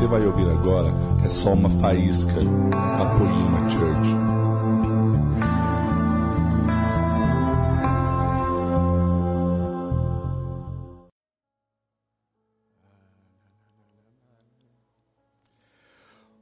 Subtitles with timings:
[0.00, 4.08] você vai ouvir agora é só uma faísca da Poema Church.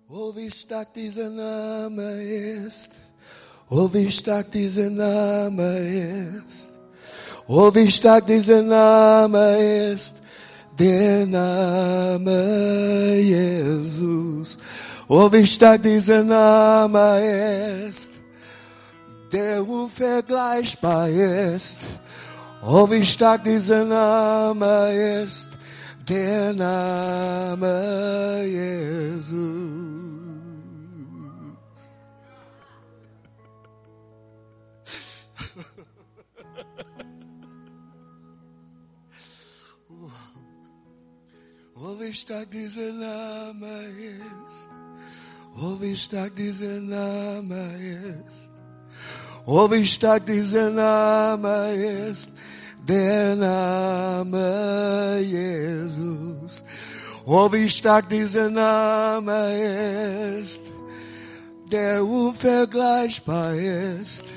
[0.08, 0.50] Ouvi
[0.94, 2.22] diese Name
[2.64, 2.92] ist,
[3.68, 6.70] ouvi tak diese Name ist,
[7.48, 9.58] ouvi tak diese Name
[9.92, 10.17] ist,
[10.78, 14.56] der Name Jesus.
[15.08, 17.20] Ouvi tak diese Name
[17.88, 18.12] ist,
[19.32, 21.78] der unvergleichbar ist.
[22.62, 24.92] Ouvi tak diese Name
[25.24, 25.50] ist,
[26.08, 30.07] der Name Jesus.
[42.08, 44.68] Wie stark dieser Name ist.
[45.60, 47.60] Oh, wie stark dieser Name
[48.26, 48.50] ist.
[49.44, 51.74] Oh, wie stark dieser Name
[52.10, 52.30] ist.
[52.88, 56.64] Der Name Jesus.
[57.26, 60.62] Oh, wie stark dieser Name ist.
[61.70, 64.28] Der unvergleichbar ist.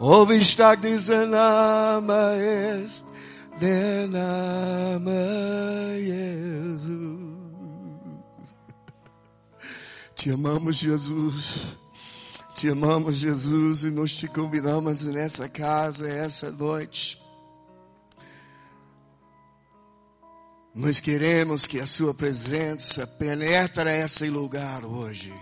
[0.00, 3.04] Oh, wie stark dieser Name ist
[3.60, 5.10] Name
[6.04, 7.18] Jesus.
[10.14, 11.76] Te amamos, Jesus.
[12.54, 17.20] Te amamos, Jesus, e nós te convidamos nessa casa, essa noite.
[20.74, 25.34] Nós queremos que a Sua presença penetre esse lugar hoje.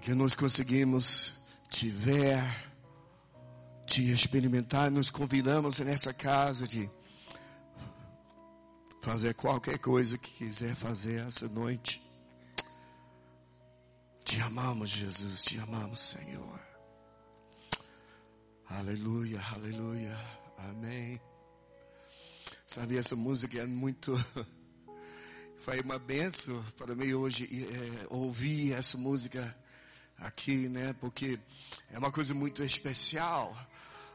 [0.00, 1.34] Que nós conseguimos
[1.68, 2.67] te ver
[3.88, 4.90] te experimentar.
[4.90, 6.90] Nos convidamos nessa casa de
[9.00, 12.02] fazer qualquer coisa que quiser fazer essa noite.
[14.26, 16.60] Te amamos, Jesus, te amamos, Senhor.
[18.68, 20.20] Aleluia, aleluia,
[20.58, 21.18] amém.
[22.66, 24.12] Sabe, essa música é muito.
[25.56, 29.56] Foi uma benção para mim hoje é, ouvir essa música
[30.18, 30.94] aqui, né?
[31.00, 31.38] Porque
[31.90, 33.56] é uma coisa muito especial.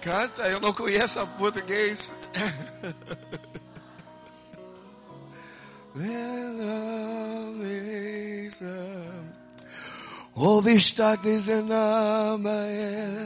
[0.00, 2.12] canta, eu não conheço a português.
[10.38, 12.68] Oh, wie stark dieser Name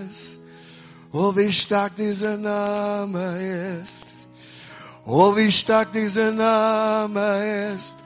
[0.09, 0.38] ist.
[1.12, 4.06] Oh, wie stark dieser Name ist.
[5.04, 7.97] Oh, wie stark dieser Name ist.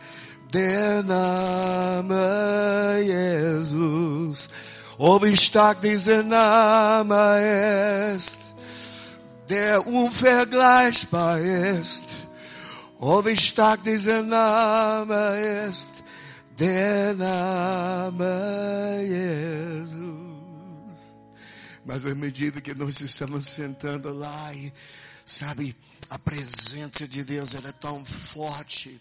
[0.54, 2.14] Der Name
[3.04, 4.48] Jesus.
[4.96, 8.40] Oh, wie stark dieser Name ist.
[9.50, 12.06] Der unvergleichbar ist.
[12.98, 15.93] Oh, wie stark dieser Name ist
[16.56, 18.24] der Name
[19.06, 19.94] Jesus.
[21.84, 24.72] Mas à medida que nós estamos sentando lá e,
[25.26, 25.76] sabe,
[26.08, 29.00] a presença de Deus era tão forte.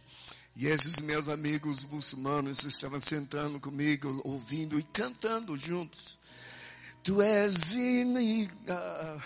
[0.56, 6.18] E esses meus amigos muçulmanos estavam sentando comigo, ouvindo e cantando juntos.
[7.04, 9.22] Tu és in, uh,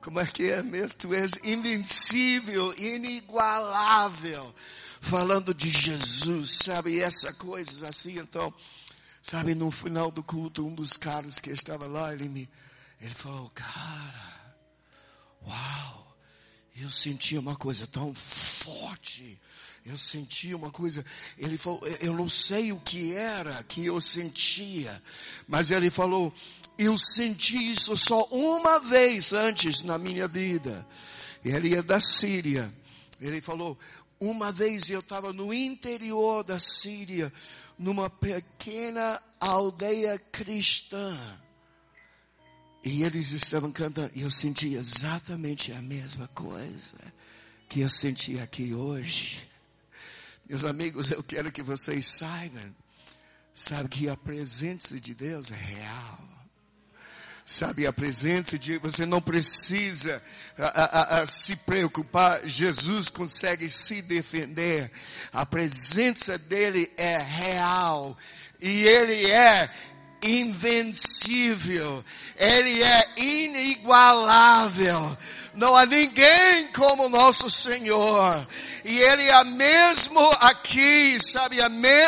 [0.00, 0.94] como é que é mesmo?
[0.94, 4.52] Tu és invencível, inigualável
[5.02, 7.00] falando de Jesus, sabe?
[7.00, 8.18] Essa coisa assim.
[8.18, 8.54] Então,
[9.20, 12.48] sabe, no final do culto, um dos caras que estava lá, ele me,
[13.00, 14.54] ele falou, cara,
[15.46, 16.16] uau,
[16.80, 19.38] eu senti uma coisa tão forte.
[19.84, 21.04] Eu senti uma coisa,
[21.36, 25.02] ele falou, eu não sei o que era que eu sentia,
[25.48, 26.32] mas ele falou,
[26.78, 30.86] eu senti isso só uma vez antes na minha vida.
[31.44, 32.72] Ele é da Síria.
[33.20, 33.76] Ele falou,
[34.22, 37.32] uma vez eu estava no interior da Síria,
[37.76, 41.18] numa pequena aldeia cristã.
[42.84, 44.12] E eles estavam cantando.
[44.14, 46.98] E eu senti exatamente a mesma coisa
[47.68, 49.50] que eu senti aqui hoje.
[50.48, 52.76] Meus amigos, eu quero que vocês saibam,
[53.52, 56.31] sabe que a presença de Deus é real.
[57.44, 60.22] Sabe, a presença de você não precisa
[60.56, 62.46] a, a, a, se preocupar.
[62.46, 64.90] Jesus consegue se defender.
[65.32, 68.16] A presença dele é real
[68.60, 69.68] e ele é
[70.22, 72.04] invencível.
[72.36, 75.16] Ele é inigualável.
[75.54, 78.46] Não há ninguém como nosso Senhor.
[78.84, 81.58] E Ele é mesmo aqui, sabe?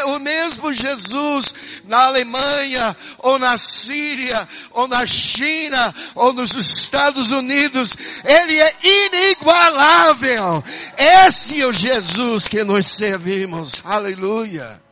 [0.07, 1.55] o mesmo Jesus
[1.85, 7.95] na Alemanha, ou na Síria, ou na China, ou nos Estados Unidos.
[8.25, 10.65] Ele é inigualável.
[10.97, 13.83] Esse é o Jesus que nós servimos.
[13.85, 14.83] Aleluia.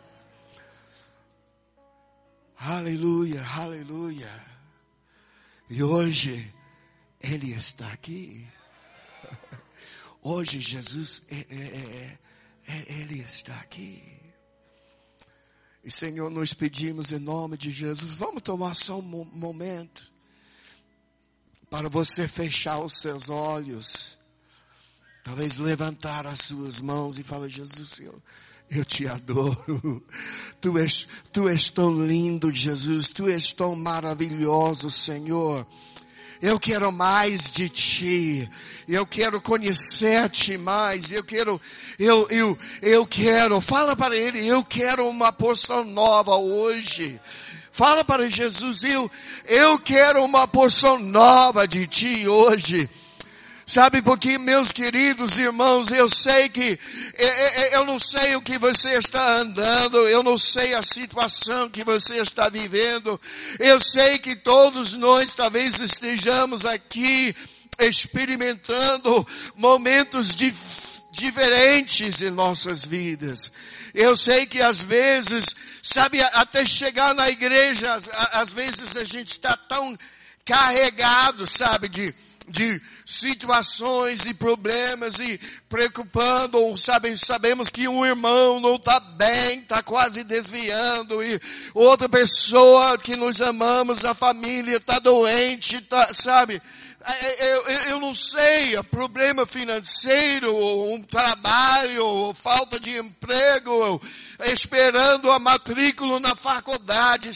[2.59, 4.31] Aleluia, aleluia.
[5.71, 6.53] E hoje,
[7.23, 8.47] Ele está aqui.
[10.21, 12.19] Hoje, Jesus, é, é,
[12.69, 14.03] é, Ele está aqui.
[15.85, 20.13] E Senhor, nós pedimos em nome de Jesus, vamos tomar só um momento
[21.71, 24.19] para você fechar os seus olhos.
[25.25, 28.21] Talvez levantar as suas mãos e falar, Jesus, Senhor,
[28.71, 30.05] eu te adoro.
[30.61, 33.09] Tu és, tu és tão lindo, Jesus.
[33.09, 35.67] Tu és tão maravilhoso, Senhor.
[36.43, 38.51] Eu quero mais de ti.
[38.89, 41.13] Eu quero conhecer-te mais.
[41.13, 41.61] Eu quero,
[41.97, 43.61] eu, eu, eu quero.
[43.61, 47.21] Fala para ele, eu quero uma porção nova hoje.
[47.71, 49.09] Fala para Jesus, eu,
[49.47, 52.91] eu quero uma porção nova de ti hoje.
[53.73, 56.79] Sabe porque, meus queridos irmãos, eu sei que,
[57.15, 60.83] é, é, é, eu não sei o que você está andando, eu não sei a
[60.83, 63.19] situação que você está vivendo,
[63.59, 67.35] eu sei que todos nós talvez estejamos aqui
[67.81, 69.27] experimentando
[69.57, 70.55] momentos dif
[71.11, 73.51] diferentes em nossas vidas.
[73.95, 75.47] Eu sei que às vezes,
[75.83, 77.99] sabe, até chegar na igreja,
[78.33, 79.99] às vezes a gente está tão
[80.45, 82.15] carregado, sabe, de,
[82.53, 85.41] de situações e problemas e
[85.71, 91.41] preocupando, ou sabe, sabemos que um irmão não está bem, está quase desviando, e
[91.73, 96.61] outra pessoa que nos amamos, a família está doente, tá, sabe?
[97.05, 100.55] É, é, eu, eu, não sei, problema financeiro,
[100.93, 104.01] um trabalho, falta de emprego,
[104.45, 107.31] esperando a matrícula na faculdade,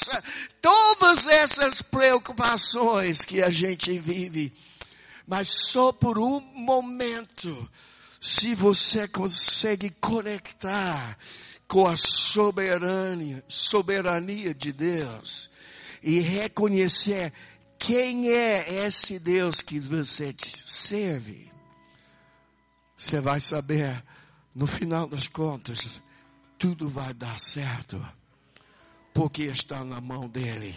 [0.60, 4.52] todas essas preocupações que a gente vive
[5.26, 7.68] mas só por um momento,
[8.20, 11.18] se você consegue conectar
[11.66, 15.50] com a soberania, soberania de Deus
[16.02, 17.32] e reconhecer
[17.78, 21.50] quem é esse Deus que você serve,
[22.96, 24.02] você vai saber,
[24.54, 26.00] no final das contas,
[26.56, 28.00] tudo vai dar certo,
[29.12, 30.74] porque está na mão dele.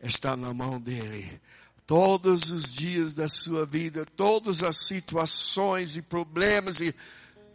[0.00, 1.40] Está na mão dele
[1.86, 6.94] todos os dias da sua vida, todas as situações e problemas, e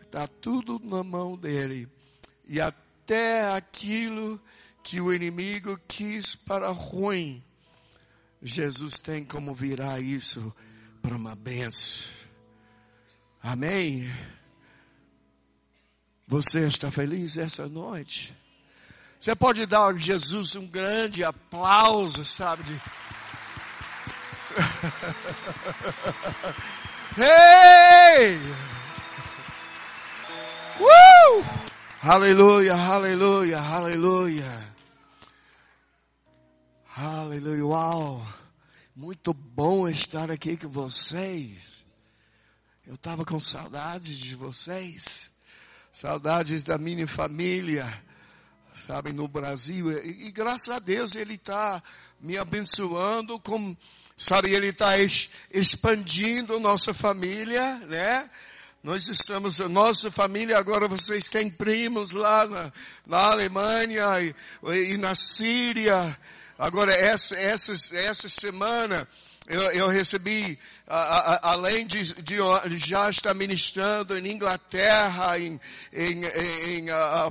[0.01, 1.87] está tudo na mão dele.
[2.47, 4.39] E até aquilo
[4.83, 7.43] que o inimigo quis para ruim,
[8.41, 10.55] Jesus tem como virar isso
[11.01, 12.09] para uma benção.
[13.41, 14.11] Amém?
[16.27, 18.35] Você está feliz essa noite?
[19.19, 22.63] Você pode dar a Jesus um grande aplauso, sabe?
[22.63, 22.81] De...
[27.17, 28.37] hey!
[30.79, 31.45] Woo!
[32.03, 34.75] Aleluia, aleluia, aleluia.
[36.95, 38.25] Aleluia, uau.
[38.95, 41.85] Muito bom estar aqui com vocês.
[42.85, 45.31] Eu estava com saudades de vocês.
[45.91, 47.85] Saudades da minha família,
[48.75, 49.91] sabe, no Brasil.
[49.91, 51.81] E, e graças a Deus Ele está
[52.19, 53.75] me abençoando com
[54.21, 54.95] Sabe, Ele está
[55.49, 58.29] expandindo nossa família, né?
[58.83, 62.73] Nós estamos, nossa família, agora vocês têm primos lá na,
[63.07, 64.35] na Alemanha e,
[64.91, 66.17] e na Síria.
[66.57, 69.07] Agora, essa, essa, essa semana,
[69.47, 72.37] eu, eu recebi, além de, de,
[72.79, 75.59] já estar ministrando em Inglaterra, em,
[75.93, 76.85] em, em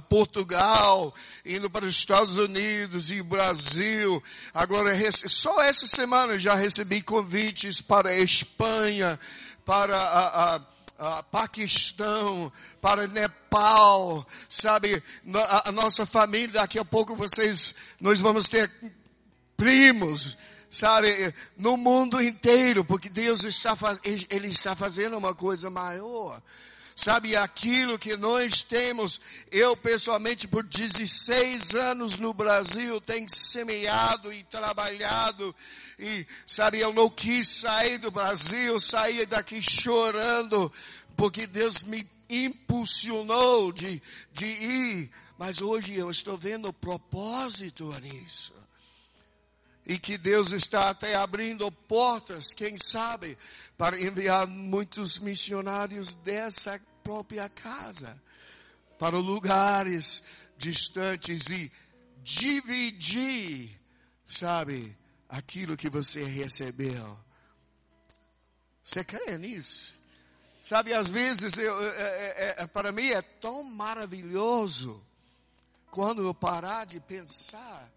[0.09, 1.13] Portugal,
[1.45, 4.23] indo para os Estados Unidos e Brasil.
[4.55, 9.19] Agora, só essa semana já recebi convites para a Espanha,
[9.65, 10.61] para a,
[10.99, 15.03] a Paquistão, para Nepal, sabe?
[15.35, 18.71] A, a, nossa família, daqui a pouco vocês, nós vamos ter
[19.57, 20.37] primos
[20.71, 23.77] sabe, no mundo inteiro, porque Deus está,
[24.31, 26.43] ele está fazendo uma coisa maior.
[26.95, 29.21] Sabe, aquilo que nós temos,
[29.53, 35.55] eu pessoalmente por 16 anos no Brasil tenho semeado e trabalhado
[35.97, 40.73] e sabe, eu não quis sair do Brasil, sair daqui chorando,
[41.17, 48.53] porque Deus me impulsionou de, de ir, mas hoje eu estou vendo propósito nisso.
[49.89, 53.37] E que Deus está até abrindo portas, quem sabe,
[53.77, 58.21] para enviar muitos missionários dessa própria casa
[58.99, 60.23] para lugares
[60.59, 61.73] distantes e
[62.23, 63.81] dividir,
[64.27, 64.97] sabe,
[65.29, 67.19] aquilo que você recebeu.
[68.83, 69.97] Você crê nisso?
[70.61, 75.03] Sabe, às vezes, eu, é, é, para mim é tão maravilhoso
[75.91, 77.91] quando eu parar de pensar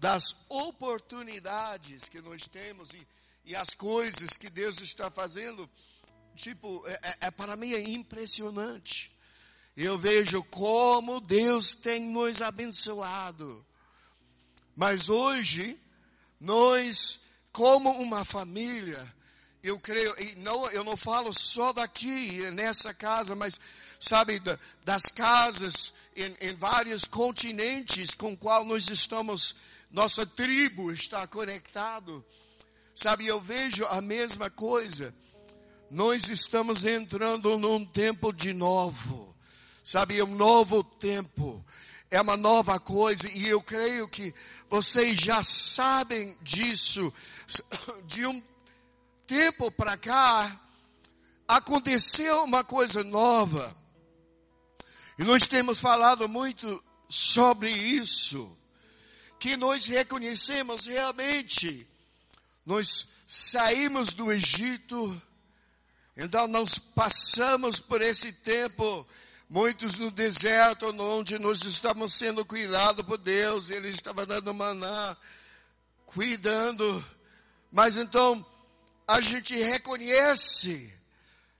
[0.00, 3.06] das oportunidades que nós temos e,
[3.44, 5.68] e as coisas que Deus está fazendo
[6.34, 9.14] tipo, é, é, é, para mim é impressionante.
[9.76, 13.64] Eu vejo como Deus tem nos abençoado.
[14.74, 15.78] Mas hoje,
[16.40, 17.20] nós,
[17.52, 19.14] como uma família,
[19.62, 23.60] eu creio, e não, eu não falo só daqui, nessa casa, mas,
[24.00, 24.40] sabe,
[24.82, 29.54] das casas em, em vários continentes com qual nós estamos,
[29.90, 32.24] nossa tribo está conectado.
[32.94, 35.14] Sabe, eu vejo a mesma coisa.
[35.90, 39.34] Nós estamos entrando num tempo de novo,
[39.84, 41.64] sabe, um novo tempo,
[42.08, 44.32] é uma nova coisa, e eu creio que
[44.68, 47.12] vocês já sabem disso,
[48.06, 48.40] de um
[49.26, 50.60] tempo para cá,
[51.48, 53.76] aconteceu uma coisa nova,
[55.18, 58.56] e nós temos falado muito sobre isso,
[59.40, 61.88] que nós reconhecemos realmente,
[62.64, 65.20] nós saímos do Egito,
[66.14, 69.08] então nós passamos por esse tempo,
[69.48, 75.16] muitos no deserto, onde nós estamos sendo cuidados por Deus, Ele estava dando maná,
[76.04, 77.02] cuidando.
[77.72, 78.44] Mas então
[79.08, 80.92] a gente reconhece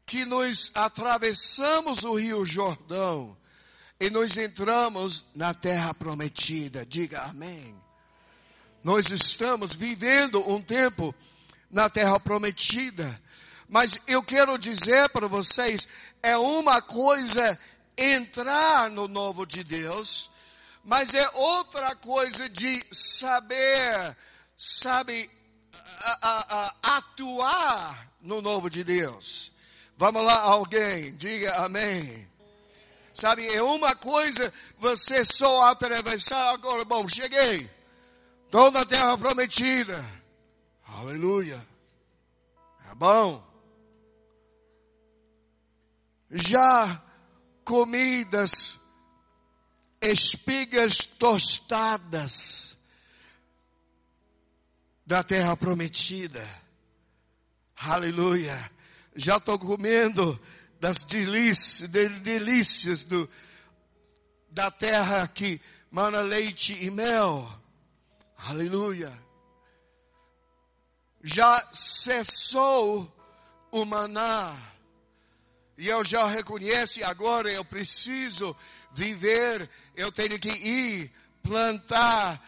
[0.04, 3.39] que nós atravessamos o Rio Jordão
[4.00, 6.86] e nós entramos na terra prometida.
[6.86, 7.78] Diga amém.
[8.82, 11.14] Nós estamos vivendo um tempo
[11.70, 13.20] na terra prometida.
[13.68, 15.86] Mas eu quero dizer para vocês,
[16.22, 17.58] é uma coisa
[17.96, 20.30] entrar no novo de Deus,
[20.82, 24.16] mas é outra coisa de saber,
[24.56, 25.30] sabe,
[25.72, 29.52] a, a, a, atuar no novo de Deus.
[29.98, 32.29] Vamos lá, alguém, diga amém.
[33.20, 37.70] Sabe, é uma coisa você só atravessar agora, bom, cheguei.
[38.46, 40.02] Estou na terra prometida.
[40.86, 41.64] Aleluia.
[42.90, 43.50] É bom
[46.30, 47.02] já
[47.64, 48.78] comidas
[50.00, 52.78] espigas tostadas
[55.04, 56.42] da terra prometida.
[57.76, 58.70] Aleluia.
[59.14, 60.40] Já estou comendo
[60.80, 63.28] das delícias, do,
[64.50, 65.60] da terra que
[65.90, 67.48] mana leite e mel.
[68.36, 69.12] Aleluia.
[71.22, 73.14] Já cessou
[73.70, 74.56] o maná
[75.76, 78.54] e eu já reconheço, agora eu preciso
[78.92, 81.10] viver, eu tenho que ir,
[81.42, 82.40] plantar,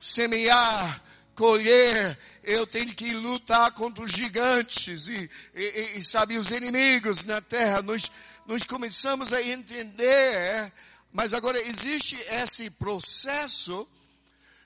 [0.00, 1.02] semear,
[1.38, 7.40] colher, eu tenho que lutar contra os gigantes e, e, e sabe, os inimigos na
[7.40, 7.80] terra.
[7.80, 8.10] Nós,
[8.44, 10.72] nós começamos a entender,
[11.12, 13.88] mas agora existe esse processo,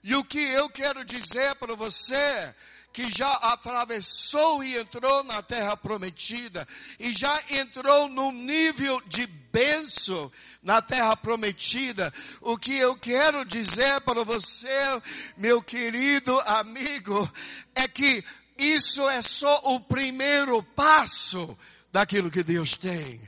[0.03, 2.55] e o que eu quero dizer para você
[2.93, 6.67] que já atravessou e entrou na terra prometida,
[6.99, 10.31] e já entrou num nível de benção
[10.63, 12.13] na terra prometida.
[12.41, 15.03] O que eu quero dizer para você,
[15.37, 17.31] meu querido amigo,
[17.75, 18.25] é que
[18.59, 21.57] isso é só o primeiro passo
[21.91, 23.21] daquilo que Deus tem.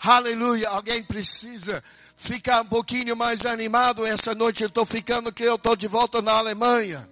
[0.00, 0.68] Aleluia.
[0.68, 1.82] Alguém precisa
[2.16, 4.62] ficar um pouquinho mais animado essa noite.
[4.62, 7.11] Eu estou ficando que eu estou de volta na Alemanha.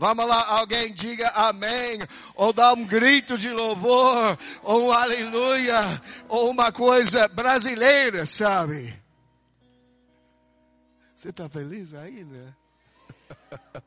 [0.00, 1.98] Vamos lá, alguém diga amém,
[2.34, 5.76] ou dá um grito de louvor, ou um aleluia,
[6.26, 8.98] ou uma coisa brasileira, sabe?
[11.14, 12.56] Você está feliz aí, né?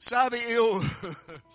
[0.00, 0.80] sabe, eu.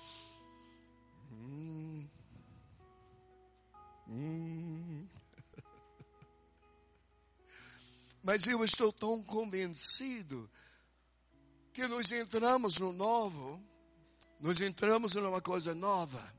[8.24, 10.50] Mas eu estou tão convencido
[11.74, 13.62] que nós entramos no novo,
[14.40, 16.34] nós entramos numa coisa nova.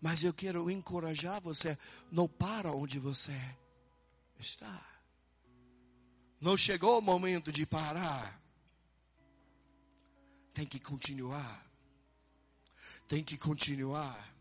[0.00, 1.78] Mas eu quero encorajar você,
[2.10, 3.38] não para onde você
[4.38, 4.94] está.
[6.40, 8.40] Não chegou o momento de parar.
[10.52, 11.64] Tem que continuar.
[13.08, 14.34] Tem que continuar.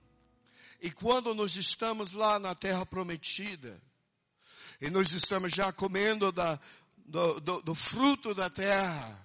[0.82, 3.82] E quando nós estamos lá na terra prometida,
[4.82, 6.60] e nós estamos já comendo da,
[7.06, 9.23] do, do, do fruto da terra,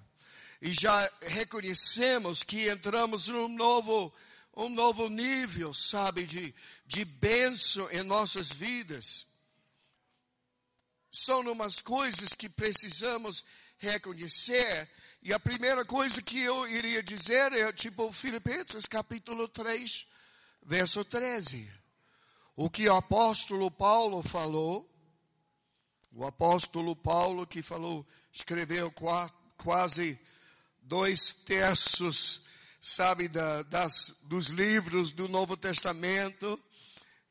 [0.61, 4.13] e já reconhecemos que entramos num novo,
[4.57, 9.27] um novo nível, sabe, de, de bênção em nossas vidas.
[11.11, 13.45] São umas coisas que precisamos
[13.79, 14.91] reconhecer.
[15.23, 20.07] E a primeira coisa que eu iria dizer é tipo Filipenses capítulo 3,
[20.63, 21.73] verso 13.
[22.57, 24.89] O que o apóstolo Paulo falou,
[26.13, 28.93] o apóstolo Paulo que falou, escreveu
[29.57, 30.19] quase
[30.89, 32.41] dois terços,
[32.81, 36.59] sabe, da, das, dos livros do Novo Testamento,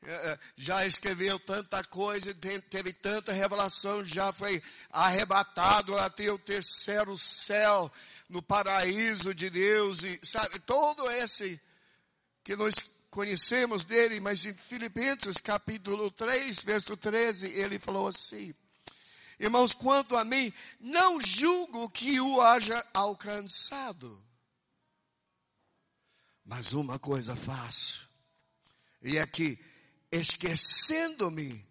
[0.04, 2.32] é, é, já escreveu tanta coisa,
[2.70, 7.90] teve tanta revelação, já foi arrebatado até o terceiro céu,
[8.28, 11.60] no paraíso de Deus, e sabe, todo esse
[12.44, 12.74] que nós
[13.10, 18.54] conhecemos dele, mas em Filipenses capítulo 3, verso 13, ele falou assim:
[19.38, 24.22] Irmãos, quanto a mim, não julgo que o haja alcançado.
[26.44, 28.08] Mas uma coisa faço,
[29.02, 29.58] e é que,
[30.10, 31.64] esquecendo-me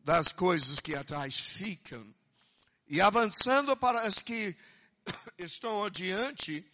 [0.00, 2.14] das coisas que atrás ficam,
[2.86, 4.54] e avançando para as que
[5.38, 6.66] estão adiante,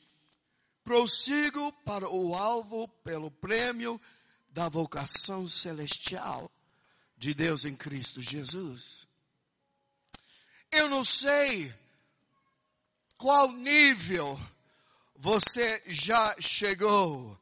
[0.83, 4.01] prossigo para o alvo pelo prêmio
[4.49, 6.51] da vocação celestial
[7.17, 9.10] de Deus em Cristo Jesus.
[10.73, 11.75] Eu não sei
[13.19, 14.41] qual nível
[15.17, 17.39] você já chegou.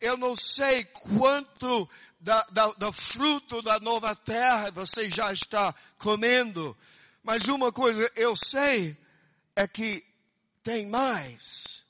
[0.00, 1.88] Eu não sei quanto
[2.20, 6.76] da, da, do fruto da nova terra você já está comendo.
[7.22, 8.96] Mas uma coisa eu sei
[9.54, 10.04] é que
[10.62, 11.82] tem mais.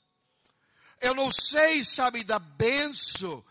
[1.01, 3.43] Eu não sei, sabe, da benção.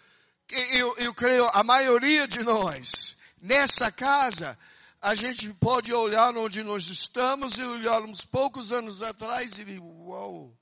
[0.48, 4.58] Eu, eu creio, a maioria de nós, nessa casa,
[5.00, 9.78] a gente pode olhar onde nós estamos e olhar uns poucos anos atrás e ver,
[9.78, 10.56] uau,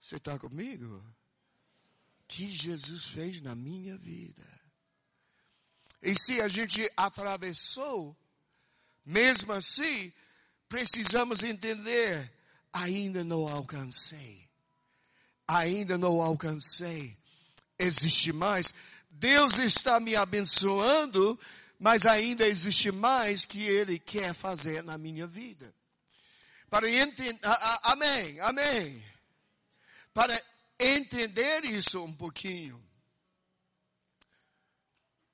[0.00, 1.04] você está comigo?
[2.26, 4.46] Que Jesus fez na minha vida?
[6.02, 8.16] E se a gente atravessou,
[9.04, 10.12] mesmo assim,
[10.68, 12.32] precisamos entender,
[12.72, 14.48] ainda não alcancei.
[15.46, 17.16] Ainda não alcancei.
[17.78, 18.72] Existe mais.
[19.10, 21.38] Deus está me abençoando
[21.78, 25.72] mas ainda existe mais que Ele quer fazer na minha vida.
[26.68, 27.38] Para entender,
[27.82, 29.04] amém, amém.
[30.12, 30.42] Para
[30.78, 32.82] entender isso um pouquinho,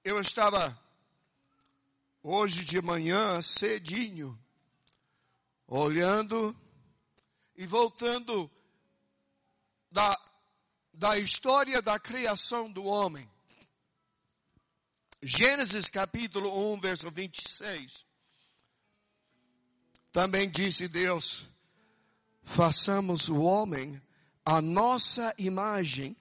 [0.05, 0.79] eu estava
[2.23, 4.39] hoje de manhã cedinho,
[5.67, 6.55] olhando
[7.57, 8.51] e voltando
[9.91, 10.19] da,
[10.93, 13.31] da história da criação do homem.
[15.27, 18.05] Gênesis capítulo 1, verso 26.
[20.13, 21.47] Também disse Deus:
[22.43, 23.99] façamos o homem
[24.45, 26.15] a nossa imagem,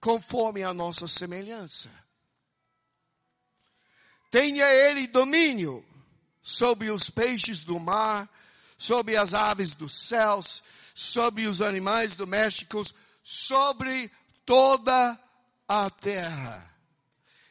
[0.00, 1.88] conforme a nossa semelhança.
[4.32, 5.86] Tenha ele domínio
[6.42, 8.28] sobre os peixes do mar,
[8.76, 10.60] sobre as aves dos céus,
[10.92, 12.92] sobre os animais domésticos,
[13.22, 14.10] sobre
[14.44, 15.16] toda
[15.68, 16.73] a terra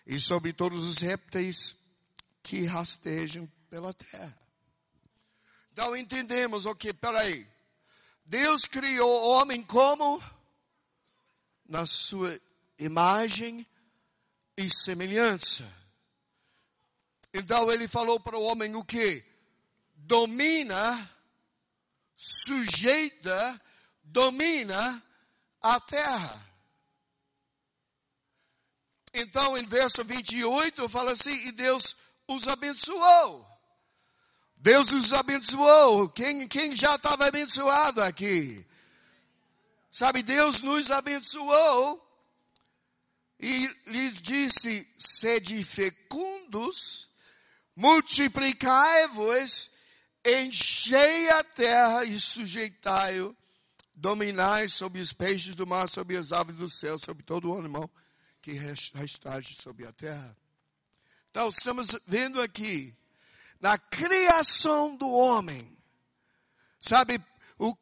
[0.05, 1.75] e sobre todos os répteis
[2.41, 4.37] que rastejam pela terra.
[5.71, 7.47] Então entendemos o que, peraí.
[8.25, 10.21] Deus criou o homem como?
[11.67, 12.39] Na sua
[12.77, 13.65] imagem
[14.57, 15.71] e semelhança.
[17.33, 19.23] Então ele falou para o homem o que?
[19.95, 21.09] Domina,
[22.15, 23.59] sujeita,
[24.03, 25.01] domina
[25.61, 26.52] a terra.
[29.13, 31.95] Então, em verso 28, fala assim: e Deus
[32.27, 33.47] os abençoou.
[34.57, 36.09] Deus os abençoou.
[36.09, 38.65] Quem, quem já estava abençoado aqui?
[39.91, 42.01] Sabe, Deus nos abençoou
[43.39, 47.07] e lhes disse: sede fecundos,
[47.75, 49.69] multiplicai-vos,
[50.25, 53.37] enchei a terra e sujeitai-o,
[53.93, 57.87] dominai sobre os peixes do mar, sobre as aves do céu, sobre todo o animal
[58.43, 60.37] que restage sobre a terra.
[61.31, 62.93] Então, estamos vendo aqui,
[63.57, 65.65] na criação do homem,
[66.77, 67.21] sabe,
[67.57, 67.73] o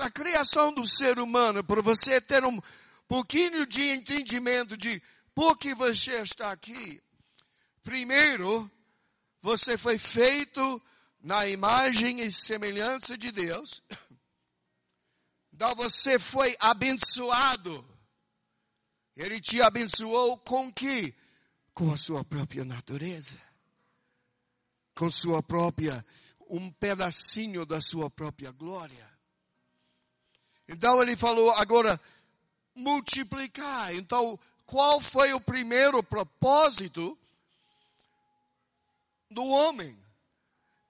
[0.00, 2.60] a criação do ser humano, para você ter um
[3.06, 5.00] pouquinho de entendimento de
[5.32, 7.00] por que você está aqui?
[7.80, 8.68] Primeiro,
[9.40, 10.82] você foi feito
[11.20, 13.80] na imagem e semelhança de Deus.
[15.52, 17.89] Então você foi abençoado.
[19.16, 21.14] Ele te abençoou com que?
[21.74, 23.36] Com a sua própria natureza.
[24.94, 26.04] Com sua própria,
[26.48, 29.10] um pedacinho da sua própria glória.
[30.68, 32.00] Então ele falou agora
[32.74, 33.94] multiplicar.
[33.94, 37.18] Então, qual foi o primeiro propósito
[39.28, 39.98] do homem?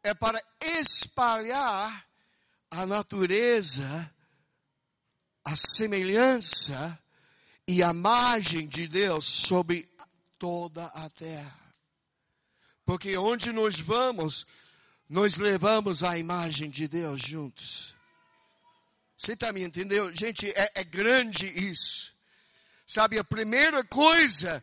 [0.03, 2.07] É para espalhar
[2.71, 4.15] a natureza,
[5.45, 7.00] a semelhança
[7.71, 9.89] e a margem de Deus sobre
[10.37, 11.73] toda a terra.
[12.85, 14.45] Porque onde nós vamos,
[15.09, 17.95] nós levamos a imagem de Deus juntos.
[19.17, 20.13] Você está me entendendo?
[20.17, 22.13] Gente, é, é grande isso.
[22.85, 24.61] Sabe, a primeira coisa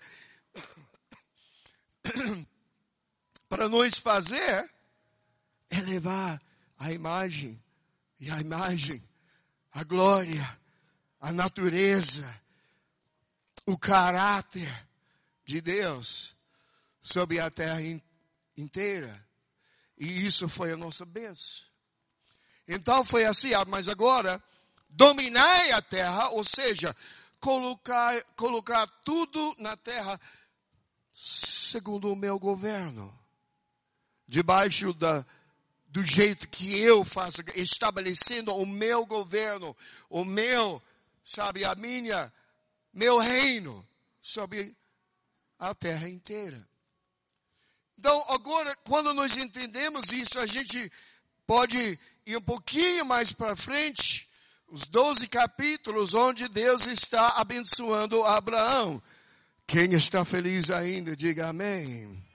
[3.48, 4.70] para nós fazer
[5.70, 6.42] é levar
[6.78, 7.58] a imagem,
[8.20, 9.02] e a imagem,
[9.72, 10.60] a glória,
[11.22, 12.47] a natureza,
[13.68, 14.88] o caráter
[15.44, 16.34] de Deus
[17.02, 17.80] sobre a terra
[18.58, 19.28] inteira.
[19.98, 21.66] E isso foi a nossa bênção.
[22.66, 24.42] Então foi assim, ah, mas agora
[24.90, 26.96] dominai a terra, ou seja,
[27.42, 30.20] colocar, colocar tudo na terra
[31.14, 33.14] segundo o meu governo,
[34.26, 35.26] debaixo da,
[35.88, 39.76] do jeito que eu faço, estabelecendo o meu governo,
[40.10, 40.82] o meu,
[41.26, 42.32] sabe, a minha,
[42.98, 43.88] meu reino
[44.20, 44.76] sobre
[45.60, 46.68] a terra inteira.
[47.96, 50.92] Então, agora, quando nós entendemos isso, a gente
[51.46, 54.28] pode ir um pouquinho mais para frente,
[54.68, 59.00] os 12 capítulos onde Deus está abençoando Abraão.
[59.68, 62.26] Quem está feliz ainda, diga amém.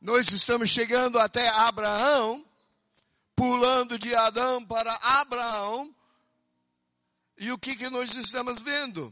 [0.00, 2.42] Nós estamos chegando até Abraão,
[3.36, 5.94] pulando de Adão para Abraão,
[7.40, 9.10] e o que, que nós estamos vendo?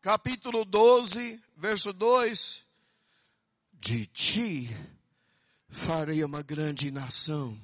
[0.00, 2.64] Capítulo 12, verso 2:
[3.72, 4.70] De ti
[5.68, 7.60] farei uma grande nação.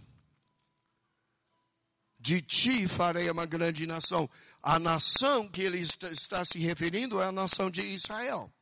[2.19, 4.29] De ti farei uma grande nação.
[4.61, 8.53] A nação que ele está se referindo é a nação de Israel.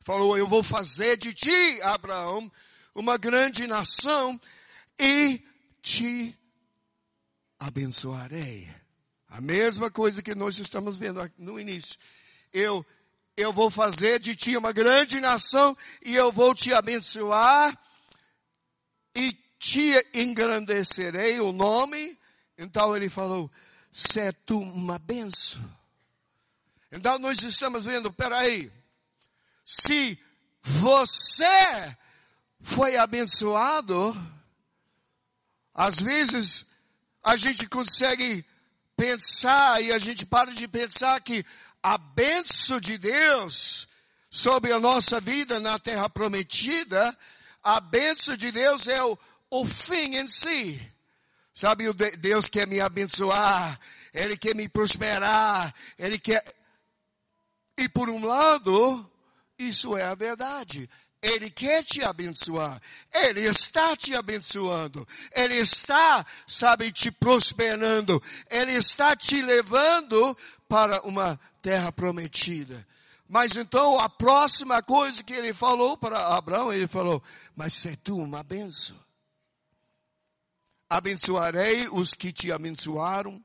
[0.00, 2.50] Falou: Eu vou fazer de ti, Abraão,
[2.94, 4.40] uma grande nação
[4.98, 5.42] e
[5.82, 6.34] te
[7.58, 8.72] abençoarei.
[9.28, 11.96] A mesma coisa que nós estamos vendo no início.
[12.52, 12.84] Eu,
[13.36, 17.78] eu vou fazer de ti uma grande nação e eu vou te abençoar
[19.14, 22.18] e te engrandecerei o nome.
[22.56, 23.50] Então ele falou,
[23.92, 25.62] se é tu uma benção.
[26.90, 28.72] Então nós estamos vendo, peraí,
[29.64, 30.18] se
[30.62, 31.96] você
[32.60, 34.16] foi abençoado,
[35.74, 36.67] às vezes
[37.22, 38.44] a gente consegue
[38.96, 41.44] pensar e a gente para de pensar que
[41.82, 43.88] a benção de Deus
[44.30, 47.16] sobre a nossa vida na terra prometida
[47.62, 49.18] a bênção de Deus é o,
[49.50, 50.80] o fim em si.
[51.52, 53.78] Sabe, Deus quer me abençoar,
[54.14, 56.42] Ele quer me prosperar, Ele quer.
[57.76, 59.10] E por um lado,
[59.58, 60.88] isso é a verdade.
[61.20, 62.80] Ele quer te abençoar.
[63.12, 65.06] Ele está te abençoando.
[65.34, 68.22] Ele está, sabe, te prosperando.
[68.50, 70.36] Ele está te levando
[70.68, 72.86] para uma terra prometida.
[73.28, 77.22] Mas então a próxima coisa que ele falou para Abraão, ele falou:
[77.54, 78.96] Mas se tu uma benção.
[80.88, 83.44] Abençoarei os que te abençoaram,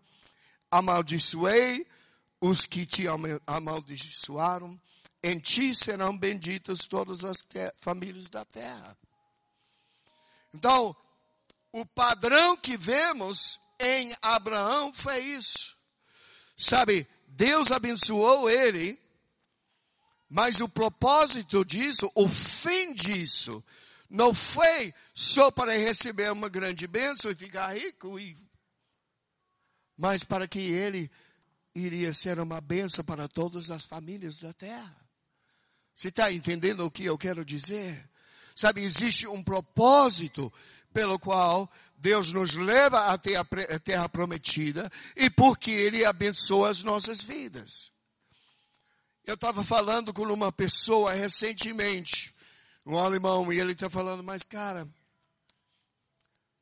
[0.71, 1.85] amaldiçoei
[2.39, 3.03] os que te
[3.45, 4.79] amaldiçoaram,
[5.23, 7.37] em ti serão benditas todas as
[7.77, 8.97] famílias da terra.
[10.53, 10.95] Então,
[11.71, 15.75] o padrão que vemos em Abraão foi isso.
[16.55, 19.01] Sabe, Deus abençoou ele
[20.33, 23.63] mas o propósito disso, o fim disso,
[24.09, 28.35] não foi só para receber uma grande bênção e ficar rico, e...
[29.95, 31.11] mas para que ele
[31.75, 35.02] iria ser uma bênção para todas as famílias da terra.
[35.95, 38.09] Você está entendendo o que eu quero dizer?
[38.55, 40.51] Sabe, existe um propósito
[40.93, 43.45] pelo qual Deus nos leva até a
[43.79, 47.91] terra prometida e porque Ele abençoa as nossas vidas.
[49.25, 52.35] Eu estava falando com uma pessoa recentemente,
[52.85, 54.85] um alemão, e ele está falando, mas cara,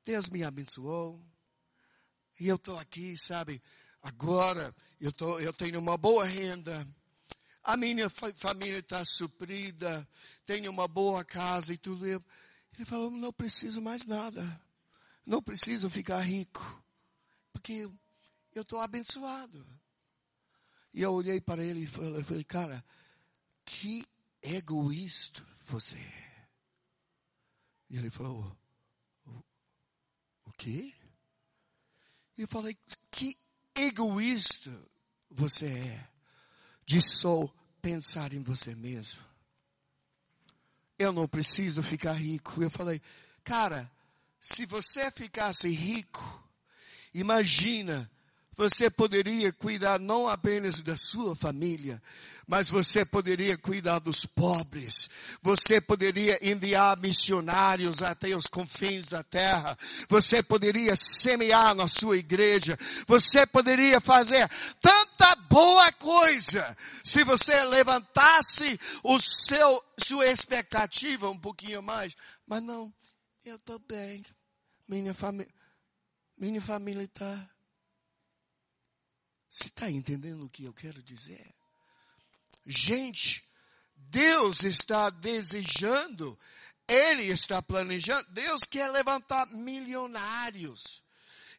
[0.05, 1.19] Deus me abençoou,
[2.39, 3.59] e eu estou aqui, sabe,
[4.03, 6.87] agora eu, tô, eu tenho uma boa renda,
[7.63, 10.07] a minha família está suprida,
[10.45, 12.05] tenho uma boa casa e tudo.
[12.07, 14.61] Ele falou: não preciso mais nada,
[15.25, 16.83] não preciso ficar rico,
[17.51, 17.89] porque
[18.53, 19.65] eu estou abençoado.
[20.93, 22.83] E eu olhei para ele e falei, cara,
[23.63, 24.05] que
[24.41, 26.47] egoísta você é.
[27.89, 28.57] E ele falou,
[30.45, 30.93] o quê?
[32.37, 32.77] E eu falei,
[33.09, 33.37] que
[33.73, 34.71] egoísta
[35.29, 36.11] você é
[36.91, 37.47] de só
[37.81, 39.21] pensar em você mesmo.
[40.99, 42.61] Eu não preciso ficar rico.
[42.61, 43.01] Eu falei,
[43.45, 43.89] cara,
[44.41, 46.21] se você ficasse rico,
[47.13, 48.11] imagina
[48.55, 52.01] você poderia cuidar não apenas da sua família,
[52.45, 55.09] mas você poderia cuidar dos pobres.
[55.41, 59.77] Você poderia enviar missionários até os confins da terra.
[60.09, 62.77] Você poderia semear na sua igreja.
[63.07, 64.49] Você poderia fazer
[64.81, 72.15] tanta boa coisa se você levantasse o seu sua expectativa um pouquinho mais.
[72.45, 72.93] Mas não,
[73.45, 74.25] eu estou bem.
[74.87, 75.53] Minha família,
[76.37, 77.49] minha família está
[79.51, 81.53] você está entendendo o que eu quero dizer?
[82.65, 83.43] Gente,
[83.97, 86.39] Deus está desejando,
[86.87, 91.03] Ele está planejando, Deus quer levantar milionários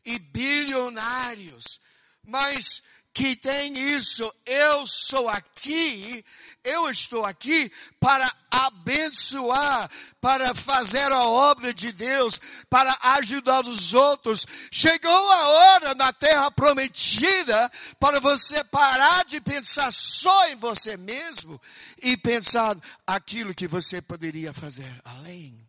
[0.06, 1.82] e bilionários,
[2.24, 4.32] mas que tem isso.
[4.46, 6.24] Eu sou aqui,
[6.64, 7.70] eu estou aqui
[8.00, 14.46] para abençoar, para fazer a obra de Deus, para ajudar os outros.
[14.70, 17.70] Chegou a hora na terra prometida
[18.00, 21.60] para você parar de pensar só em você mesmo
[22.02, 25.68] e pensar aquilo que você poderia fazer além.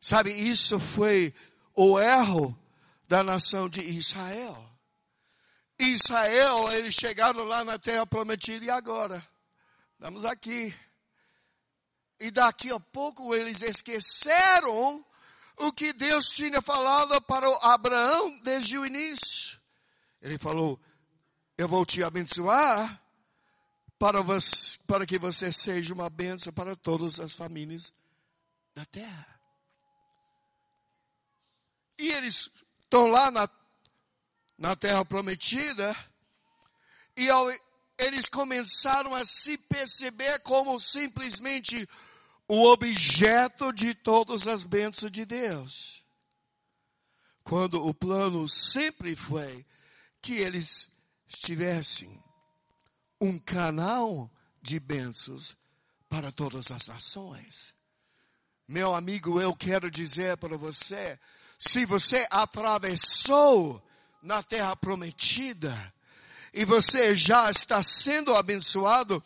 [0.00, 1.32] Sabe, isso foi
[1.74, 2.58] o erro
[3.08, 4.73] da nação de Israel.
[5.88, 9.24] Israel, eles chegaram lá na terra prometida e agora?
[9.94, 10.74] Estamos aqui.
[12.18, 15.04] E daqui a pouco eles esqueceram
[15.56, 19.60] o que Deus tinha falado para Abraão desde o início.
[20.20, 20.80] Ele falou:
[21.56, 23.00] Eu vou te abençoar
[23.98, 27.92] para, você, para que você seja uma bênção para todas as famílias
[28.74, 29.40] da terra.
[31.98, 32.50] E eles
[32.82, 33.48] estão lá na
[34.56, 35.94] na terra prometida,
[37.16, 37.46] e ao,
[37.98, 41.88] eles começaram a se perceber como simplesmente
[42.48, 46.04] o objeto de todas as bênçãos de Deus.
[47.42, 49.66] Quando o plano sempre foi
[50.20, 50.88] que eles
[51.28, 52.22] tivessem
[53.20, 54.30] um canal
[54.62, 55.56] de bênçãos
[56.08, 57.74] para todas as nações.
[58.66, 61.18] Meu amigo, eu quero dizer para você,
[61.58, 63.84] se você atravessou
[64.24, 65.92] na terra prometida,
[66.52, 69.22] e você já está sendo abençoado,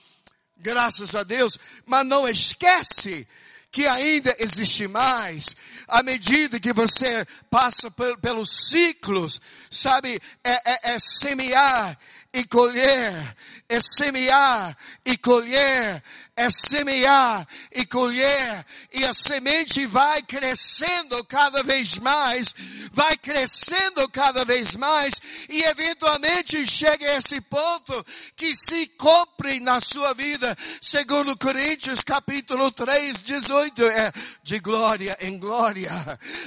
[0.56, 1.56] graças a Deus,
[1.86, 3.26] mas não esquece
[3.70, 5.54] que ainda existe mais,
[5.86, 10.52] à medida que você passa pelos ciclos, sabe, é,
[10.90, 11.96] é, é semear
[12.32, 13.36] e colher,
[13.68, 16.02] é semear e colher,
[16.36, 22.54] é semear e colher, e a semente vai crescendo cada vez mais,
[22.92, 25.14] vai crescendo cada vez mais,
[25.48, 28.04] e eventualmente chega a esse ponto
[28.36, 34.12] que se cumpre na sua vida, segundo Coríntios capítulo 3, 18, é
[34.42, 35.90] de glória em glória.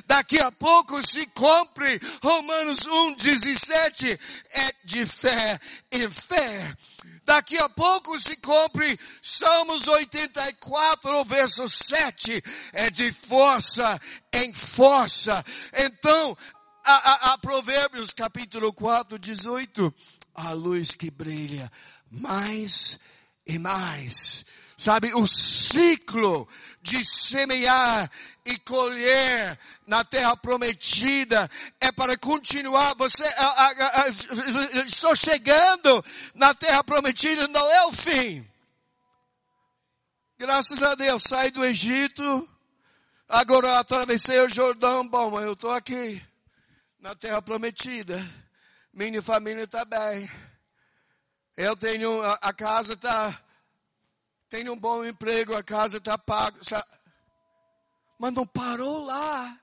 [0.05, 4.19] Daqui a pouco se cumpre Romanos 1, 17,
[4.53, 5.59] é de fé
[5.91, 6.75] em fé.
[7.23, 13.99] Daqui a pouco se cumpre Salmos 84, verso 7, é de força
[14.33, 15.43] em força.
[15.73, 16.37] Então,
[16.83, 19.93] a, a, a Provérbios capítulo 4, 18,
[20.35, 21.71] a luz que brilha
[22.09, 22.99] mais
[23.45, 24.45] e mais.
[24.77, 26.47] Sabe, o ciclo
[26.81, 28.09] de semear
[28.45, 31.49] e colher na terra prometida
[31.79, 32.95] é para continuar.
[32.95, 33.23] Você
[34.87, 38.47] estou chegando na terra prometida, não é o fim.
[40.37, 42.49] Graças a Deus, saí do Egito,
[43.29, 46.19] agora atravessei o Jordão, bom, eu estou aqui
[46.99, 48.27] na terra prometida.
[48.91, 50.29] Minha família está bem.
[51.55, 53.39] Eu tenho, a, a casa está
[54.51, 56.57] tem um bom emprego, a casa está paga.
[58.21, 59.57] Mas não parou lá.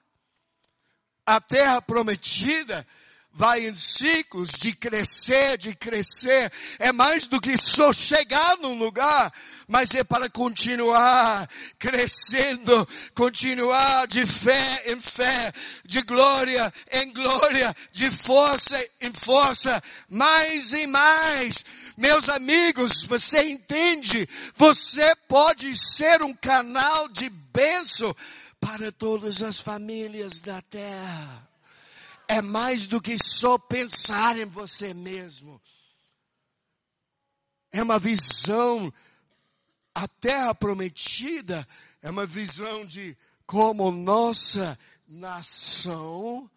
[1.25, 2.85] A terra prometida
[3.33, 6.53] vai em ciclos de crescer, de crescer.
[6.81, 9.33] É mais do que só chegar num lugar,
[9.69, 15.53] mas é para continuar crescendo, continuar de fé em fé,
[15.87, 21.65] de glória em glória, de força em força, mais e mais.
[21.97, 24.29] Meus amigos, você entende?
[24.57, 28.17] Você pode ser um canal de bênção
[28.61, 31.49] para todas as famílias da terra.
[32.27, 35.61] É mais do que só pensar em você mesmo.
[37.73, 38.93] É uma visão,
[39.95, 41.67] a terra prometida
[42.03, 43.17] é uma visão de
[43.47, 46.51] como nossa nação